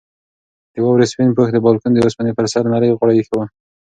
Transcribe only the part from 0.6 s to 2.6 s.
د واورې سپین پوښ د بالکن د اوسپنې پر